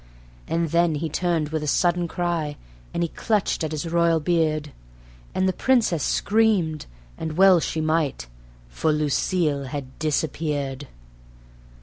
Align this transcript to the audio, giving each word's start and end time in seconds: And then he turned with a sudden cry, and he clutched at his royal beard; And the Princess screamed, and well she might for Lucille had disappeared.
And 0.47 0.69
then 0.71 0.95
he 0.95 1.09
turned 1.09 1.49
with 1.49 1.61
a 1.61 1.67
sudden 1.67 2.07
cry, 2.07 2.57
and 2.91 3.03
he 3.03 3.09
clutched 3.09 3.63
at 3.63 3.71
his 3.71 3.87
royal 3.87 4.19
beard; 4.19 4.71
And 5.35 5.47
the 5.47 5.53
Princess 5.53 6.01
screamed, 6.01 6.87
and 7.19 7.37
well 7.37 7.59
she 7.59 7.81
might 7.81 8.25
for 8.67 8.91
Lucille 8.91 9.65
had 9.65 9.99
disappeared. 9.99 10.87